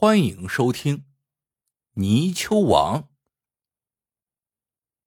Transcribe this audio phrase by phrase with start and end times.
[0.00, 0.98] 欢迎收听
[1.94, 3.02] 《泥鳅王》。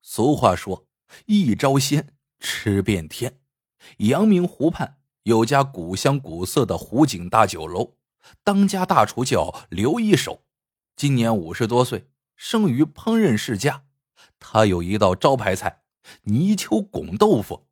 [0.00, 0.86] 俗话说
[1.28, 3.38] ：“一招鲜，吃遍天。”
[4.08, 7.98] 阳明湖畔有家古香古色的湖景大酒楼，
[8.42, 10.46] 当家大厨叫刘一手，
[10.96, 13.84] 今年五十多岁，生于烹饪世家。
[14.38, 15.82] 他有一道招牌菜——
[16.24, 17.66] 泥鳅拱豆腐，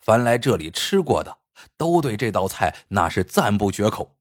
[0.00, 1.38] 凡来这里吃过的，
[1.78, 4.18] 都对这道菜那是赞不绝口。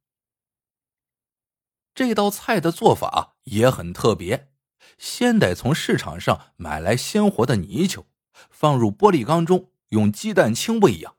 [1.94, 4.50] 这道菜的做法也很特别，
[4.98, 8.06] 先得从市场上买来鲜活的泥鳅，
[8.50, 11.16] 放入玻璃缸中，用鸡蛋清喂养，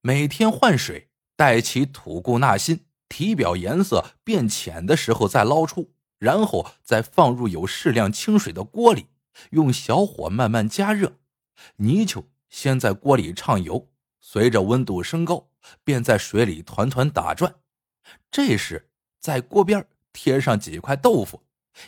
[0.00, 9.06] 每天换水，待其吐故纳新，体表颜色变浅的时候再捞出，然后再放入有适量清水的锅里，
[9.50, 11.18] 用小火慢慢加热。
[11.76, 15.50] 泥鳅先在锅里畅游，随着温度升高，
[15.84, 17.56] 便在水里团团打转。
[18.30, 21.42] 这时，在锅边贴上几块豆腐，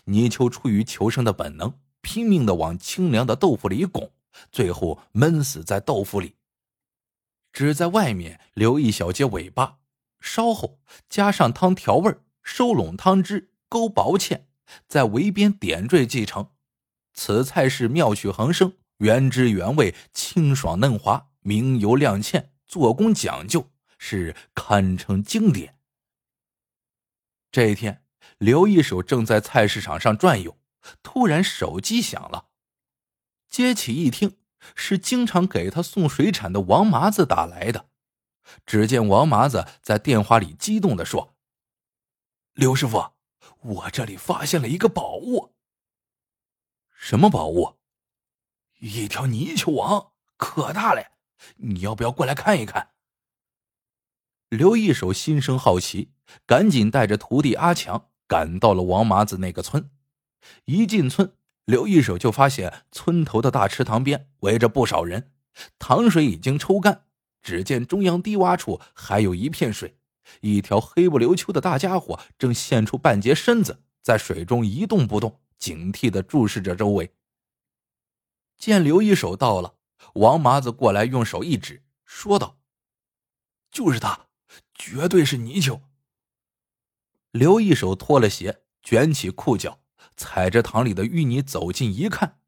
[0.04, 4.12] 泥鳅出于求生的本能，拼命的往清凉的豆腐里拱，
[4.50, 6.36] 最后闷死在豆腐里。
[7.52, 9.78] 只在外面留一小截尾巴，
[10.20, 14.42] 稍后加上汤调味，收拢汤汁，勾薄芡，
[14.88, 16.50] 在围边点缀即成。
[17.12, 25.76] 此菜是妙趣横生，原汁原味，清爽嫩滑，明油亮芡，做工讲究，是堪称经典。
[27.50, 28.01] 这一天，
[28.42, 30.58] 刘一手正在菜市场上转悠，
[31.00, 32.48] 突然手机响了，
[33.48, 34.36] 接起一听，
[34.74, 37.88] 是经常给他送水产的王麻子打来的。
[38.66, 41.36] 只见王麻子在电话里激动的说
[42.54, 43.12] ：“刘师傅，
[43.60, 45.54] 我这里发现了一个宝物。
[46.90, 47.78] 什么宝物？
[48.80, 51.12] 一条泥鳅王，可大了！
[51.58, 52.90] 你要不要过来看一看？”
[54.50, 56.10] 刘一手心生好奇，
[56.44, 59.90] 赶紧带着徒弟阿强赶到了王麻子那个村。
[60.64, 61.34] 一进村，
[61.66, 65.30] 刘一手就发现村头的大池塘边围着不少人，
[65.78, 67.04] 塘水已经抽干，
[67.42, 69.98] 只见中央低洼处还有一片水，
[70.40, 77.12] 一条黑不溜秋的大家伙正现出半截身子，在水中一动不动，警惕的注视着周围。
[78.56, 79.74] 见刘一手到了，
[80.14, 82.56] 王麻子过来用手一指，说道
[83.70, 84.28] ：“就是他。”
[84.74, 85.82] 绝对是泥鳅。
[87.32, 89.80] 刘一手脱了鞋，卷起裤脚，
[90.18, 92.40] 踩着塘里的淤泥走近一看，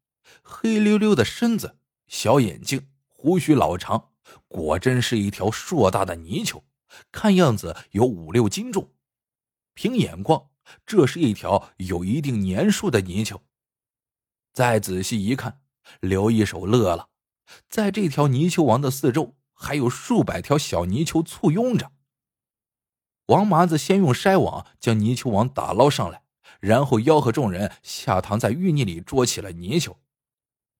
[0.43, 4.11] 黑溜溜的身子，小眼睛，胡须老长，
[4.47, 6.63] 果真是一条硕大的泥鳅，
[7.11, 8.93] 看样子有五六斤重。
[9.73, 10.49] 凭眼光，
[10.85, 13.41] 这是一条有一定年数的泥鳅。
[14.53, 15.61] 再仔细一看，
[15.99, 17.09] 刘一手乐了，
[17.67, 21.91] 在这条泥鳅王的四周，还有数百条小泥鳅簇拥着。
[23.27, 26.21] 王麻子先用筛网将泥鳅网打捞上来，
[26.59, 29.97] 然后吆喝众人下塘，在淤泥里捉起了泥鳅。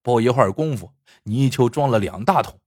[0.03, 2.59] 不一会儿功夫，泥鳅装了两大桶。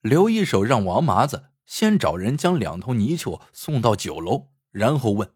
[0.00, 5.32] 刘一手让王麻子先找人将两头泥鳅送到酒楼，然后问：“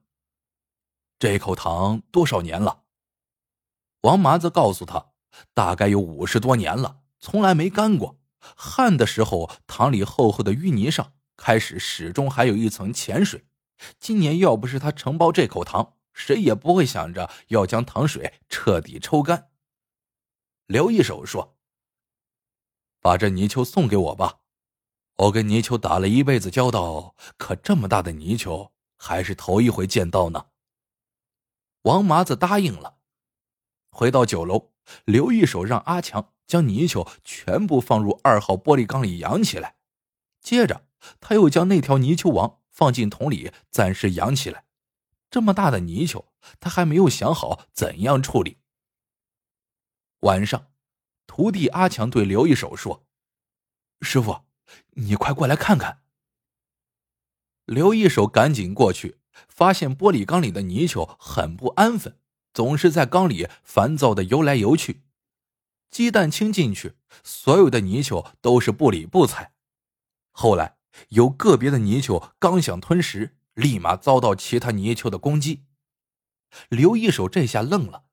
[1.20, 2.82] 这口塘多少年了？”
[4.02, 5.12] 王麻子告诉他
[5.54, 8.18] ：“大概有五十多年了，从来没干过。
[8.56, 13.44] 旱的时候，塘里厚厚的淤泥上。”开始始终还有一层浅水，
[13.98, 19.50] 今年要不是他承包这口塘，谁也不会想着要将塘水彻底抽干。
[20.66, 21.56] 刘一手说
[23.00, 24.40] ：“把这泥鳅送给我吧，
[25.16, 30.46] 我跟泥鳅打了一辈子交道，可这么大的泥鳅还是头一回见到呢。”
[31.82, 32.98] 王麻子答应了。
[33.90, 34.70] 回到酒楼，
[35.04, 39.76] 刘一手让阿强将泥鳅全部放入二号玻璃缸里养起来，
[40.40, 40.86] 接着。
[41.20, 44.64] 他又将那条泥鳅王放进桶里，暂时养起来。
[45.30, 48.58] 这么大的泥鳅，他还没有想好怎样处理。
[50.20, 50.70] 晚上，
[51.26, 53.06] 徒弟阿强对刘一手说
[54.02, 54.42] ：“师傅，
[54.90, 56.02] 你快过来看看。”
[57.64, 62.18] 刘一手赶紧过去，发现玻璃缸里的泥鳅很不安分，
[62.52, 65.02] 总是在缸里烦躁的游来游去。
[65.90, 69.54] 鸡蛋清进去，所有的泥鳅都是不理不睬。
[70.30, 70.76] 后来。
[71.08, 75.64] 有个别的泥鳅刚想吞食，立马遭到其他泥鳅的攻击。
[76.68, 78.04] 刘一手这下愣了，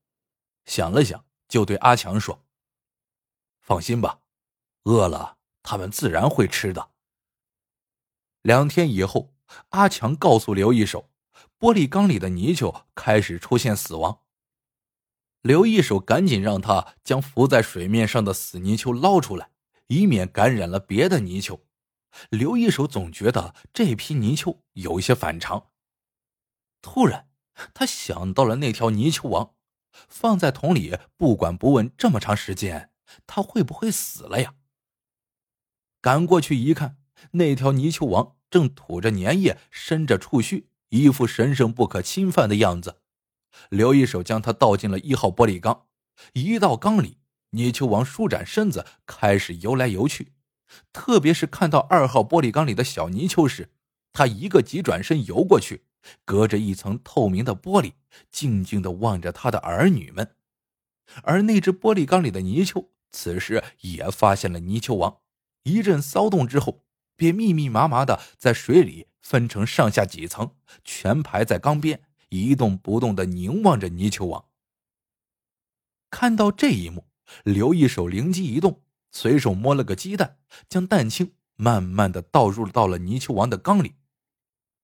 [0.65, 2.45] 想了想，就对阿强说
[3.59, 4.21] ：“放心吧，
[4.83, 6.91] 饿了他们自然会吃的。”
[8.41, 9.33] 两天以后，
[9.69, 11.09] 阿强告诉刘一手，
[11.59, 14.21] 玻璃缸里的泥鳅开始出现死亡。
[15.41, 19.51] 刘一手赶紧让他将浮在水面上的死泥鳅捞出来，
[19.87, 21.65] 以免感染了别的泥鳅。
[22.29, 25.69] 刘一手总觉得这批泥鳅有一些反常。
[26.81, 27.29] 突然，
[27.73, 29.56] 他想到了那条泥鳅王，
[30.07, 32.91] 放在桶里不管不问这么长时间，
[33.27, 34.56] 他会不会死了呀？
[36.01, 36.97] 赶过去一看，
[37.31, 43.01] 那条泥鳅王正吐着粘液，伸着触须，一副神圣不可侵犯的样子。
[43.69, 45.88] 刘一手将它倒进了一号玻璃缸，
[46.33, 47.17] 一到缸里，
[47.51, 50.33] 泥鳅王舒展身子，开始游来游去。
[50.92, 53.69] 特别是看到二号玻璃缸里的小泥鳅时，
[54.12, 55.83] 他一个急转身游过去，
[56.25, 57.94] 隔着一层透明的玻璃，
[58.31, 60.36] 静静的望着他的儿女们。
[61.24, 65.18] 而那只玻璃缸里的泥鳅此时也发现了泥鳅王，
[65.63, 66.83] 一阵骚动之后，
[67.15, 74.45] 便密密麻麻的在水里分成上下几层，全排在缸边，一动不动的凝望着泥鳅王。
[76.12, 77.07] 看到这一幕，
[77.44, 78.81] 刘一手灵机一动。
[79.11, 83.95] 随手摸了个鸡蛋，将蛋清慢慢的倒入到了泥鳅王的缸里。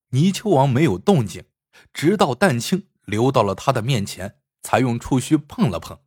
[0.10, 1.46] 泥鳅王没有动静，
[1.94, 6.00] 直到蛋清流到了他的面前，才用触须碰了碰。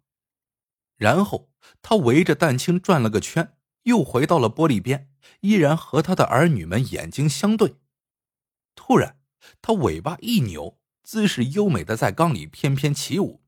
[0.96, 1.50] 然后
[1.82, 5.10] 他围着蛋清转了个圈，又回到了玻璃边，
[5.40, 7.76] 依然和他的儿女们眼睛相对。
[8.74, 9.20] 突然，
[9.62, 13.42] 他尾巴一扭，姿势优美的在缸里翩翩起舞。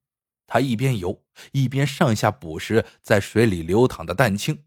[0.50, 4.64] 他一边游一边上下捕食在水里流淌的蛋清。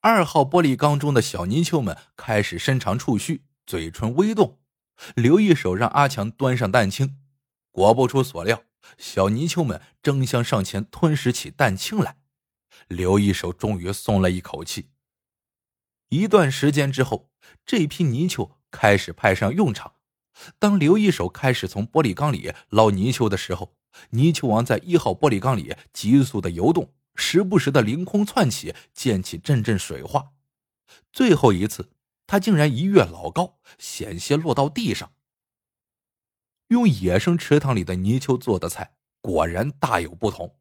[0.00, 4.58] 二号玻璃缸中的小泥鳅们开始伸长触须，嘴唇微动。
[5.14, 7.18] 刘一手让阿强端上蛋清，
[7.70, 8.62] 果不出所料，
[8.96, 12.16] 小泥鳅们争相上前吞食起蛋清来。
[12.88, 14.88] 刘一手终于松了一口气。
[16.08, 17.30] 一段时间之后，
[17.66, 19.96] 这批泥鳅开始派上用场。
[20.58, 23.76] 当刘一手开始从玻璃缸里捞泥鳅的时候，
[24.10, 30.32] 泥鳅王在一号玻璃缸里急速的游动，时不时的凌空窜起，溅起阵阵水花。
[31.12, 31.90] 最后一次，
[32.26, 35.12] 他竟然一跃老高，险些落到地上。
[36.68, 40.56] 用野生池塘里的泥鳅做的菜，果然大有不同。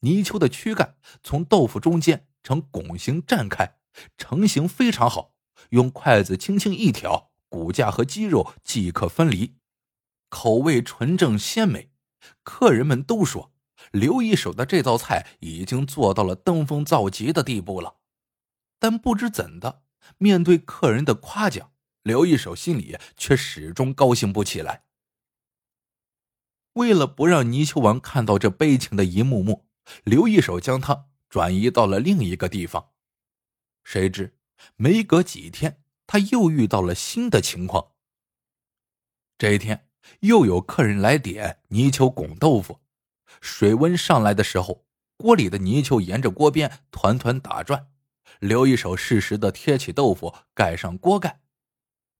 [0.00, 3.78] 泥鳅的躯干从豆腐中间呈拱形绽开，
[4.16, 5.34] 成型非常好，
[5.70, 9.56] 用筷子轻轻一挑，骨架和肌肉即可分离，
[10.28, 11.90] 口味纯正鲜美。
[12.42, 13.52] 客人们都说，
[13.92, 17.96] 刘一手的这道菜已经做到了登峰造极的地步了。
[18.78, 19.82] 但不知怎的，
[20.18, 21.72] 面对客人的夸奖，
[22.02, 24.84] 刘一手心里却始终高兴不起来。
[26.74, 29.68] 为了不让泥鳅王看到这悲情的一幕幕，
[30.04, 32.90] 刘一手将他转移到了另一个地方。
[33.82, 34.38] 谁知，
[34.76, 37.92] 没隔几天，他又遇到了新的情况。
[39.36, 39.87] 这一天。
[40.20, 42.80] 又有客人来点泥鳅拱豆腐，
[43.40, 44.84] 水温上来的时候，
[45.16, 47.88] 锅里的泥鳅沿着锅边团团打转。
[48.40, 51.40] 刘一手适时的贴起豆腐，盖上锅盖。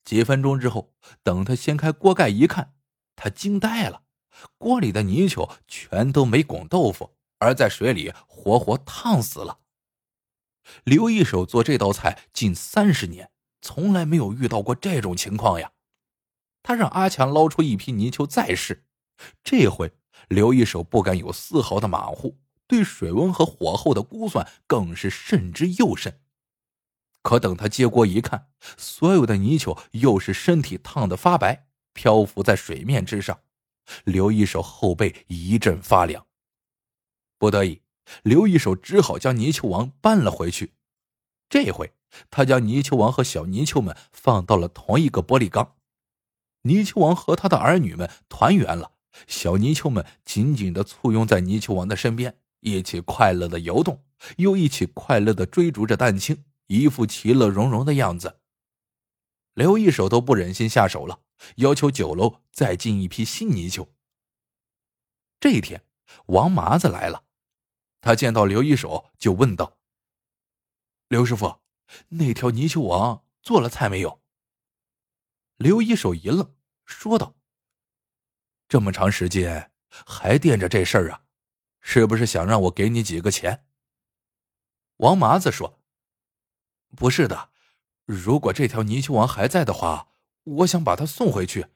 [0.05, 0.93] 几分钟之后，
[1.23, 2.75] 等他掀开锅盖一看，
[3.14, 4.02] 他惊呆了：
[4.56, 9.61] 锅里的泥鳅全都没拱豆腐，而在水里活活烫死了。
[10.85, 13.31] 刘一手做这道菜近三十年，
[13.61, 15.73] 从来没有遇到过这种情况呀。
[16.69, 18.85] 他让阿强捞出一批泥鳅再试，
[19.43, 19.91] 这回
[20.29, 22.37] 刘一手不敢有丝毫的马虎，
[22.67, 26.20] 对水温和火候的估算更是慎之又慎。
[27.23, 33.41] 可等他接锅一看，所有的泥鳅又是身体烫得发白，漂浮在水面之上，
[34.04, 36.26] 刘一手后背一阵发凉。
[37.38, 37.81] 不得已，
[38.23, 40.75] 刘一手只好将泥鳅王搬了回去。
[41.49, 41.95] 这回
[42.31, 45.76] 他将泥鳅王和小泥鳅们放到了同一个玻璃缸。
[46.62, 48.93] 泥鳅王和他的儿女们团圆了，
[49.27, 54.05] 小泥鳅们紧紧的簇拥在泥鳅王的身边，一起快乐的游动，
[54.37, 58.41] 又一起快乐的追逐着蛋清，一副其乐融融的样子。
[59.55, 61.21] 刘一手都不忍心下手了，
[61.57, 63.88] 要求酒楼再进一批新泥鳅。
[65.41, 65.83] 这一天，
[66.27, 67.25] 王麻子来了，
[68.00, 69.79] 他见到刘一手就问道
[71.09, 71.61] ：“刘师傅，
[72.09, 74.21] 那条泥鳅王做了菜没有？”
[75.59, 77.35] 刘一手一愣，说道
[78.69, 79.73] ：“这么长时间
[80.07, 81.23] 还惦着这事儿啊？
[81.81, 83.65] 是不是想让我给你几个钱？”
[84.99, 85.81] 王麻子说
[86.95, 87.50] ：“不是的，
[88.05, 90.11] 如果这条泥鳅王还在的话，
[90.45, 91.67] 我想把它送回去。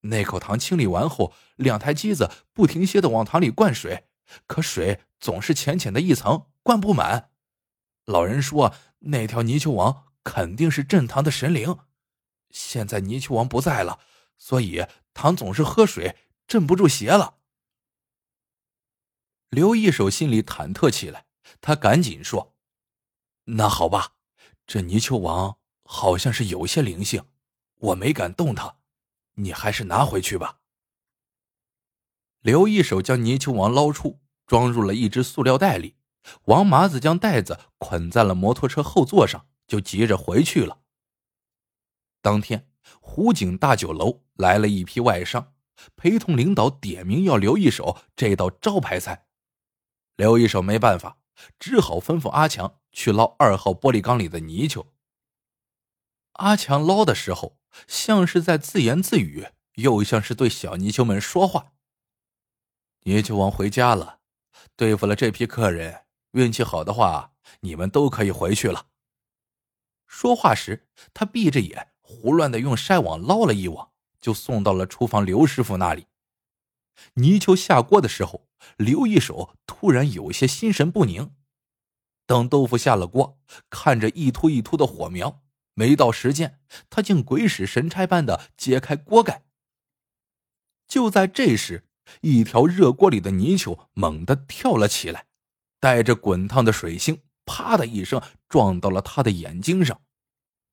[0.00, 4.08] 那口塘清理完后，两台机子不停歇的往塘里灌水，
[4.46, 7.32] 可水总是浅浅的一层，灌不满。
[8.06, 11.76] 老人说，那条泥鳅王肯定是镇塘的神灵。”
[12.50, 14.00] 现在泥鳅王不在了，
[14.36, 16.16] 所以唐总是喝水
[16.46, 17.38] 镇不住邪了。
[19.48, 21.26] 刘一手心里忐忑起来，
[21.60, 22.54] 他赶紧说
[23.44, 24.14] ：“那好吧，
[24.66, 27.24] 这泥鳅王好像是有些灵性，
[27.76, 28.76] 我没敢动它，
[29.34, 30.60] 你还是拿回去吧。”
[32.42, 35.96] 刘一手将泥鳅王捞出，装入了一只塑料袋里。
[36.44, 40.80] 王麻子将袋子捆在了摩托车后座上，就急着回去了。
[42.20, 42.68] 当天，
[43.00, 45.54] 湖景大酒楼来了一批外商，
[45.96, 49.26] 陪同领导点名要留一手这道招牌菜。
[50.16, 51.18] 刘一手没办法，
[51.58, 54.92] 只好吩咐阿强去捞二号玻璃缸里的泥鳅。
[56.34, 59.46] 阿强捞的时候，像是在自言自语，
[59.76, 61.72] 又像是对小泥鳅们说话。
[63.04, 64.20] 泥鳅王回家了，
[64.76, 68.88] 对付了这批客人，运气好的话，你们都可以回去了。
[70.06, 76.06] 说话时，他闭着眼，胡乱的用筛网捞了一网，就送到了厨房刘师傅那里。
[77.14, 81.30] 泥鳅下锅的时候，刘一手突然有些心神不宁。
[82.26, 83.38] 等豆腐下了锅，
[83.70, 85.40] 看着一突一突的火苗，
[85.74, 89.44] 没到时间，他竟鬼使神差般的揭开锅盖。
[90.86, 91.86] 就在这时，
[92.20, 95.26] 一条热锅里的泥鳅猛地跳了起来，
[95.78, 100.02] 带着滚烫的水星，啪的一声撞到了他的眼睛上，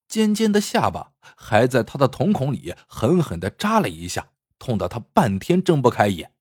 [0.07, 4.29] 尖尖的下巴还在他的瞳孔里狠狠的扎了一下。
[4.59, 6.31] 痛得他半天睁不开眼。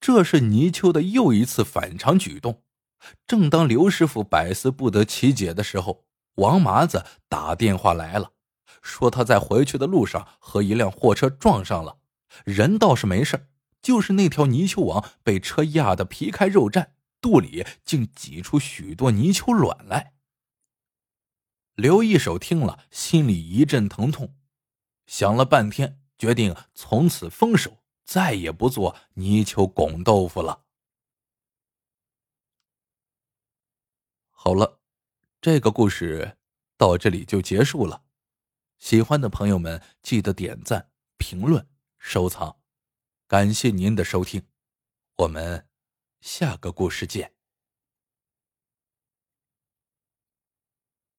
[0.00, 2.62] 这是泥鳅的又一次反常举动。
[3.26, 6.04] 正当刘师傅百思不得其解的时候，
[6.36, 8.30] 王麻子打电话来了，
[8.80, 11.98] 说他在回去的路上和一辆货车撞上了，
[12.44, 13.48] 人倒是没事，
[13.82, 20.12] 就是那条泥鳅王被车压得皮开肉绽，肚里竟挤出许多泥鳅卵来。
[21.76, 24.34] 刘一手听了，心里一阵疼痛，
[25.06, 26.02] 想了半天。
[26.18, 30.64] 决定从此封手，再也不做泥鳅拱豆腐了。
[34.30, 34.80] 好了，
[35.42, 36.38] 这个故事
[36.78, 38.04] 到这里就结束了。
[38.78, 41.68] 喜欢的朋友们记得点赞、评论、
[41.98, 42.62] 收藏，
[43.26, 44.42] 感谢您的收听，
[45.16, 45.68] 我们
[46.22, 47.35] 下个故事见。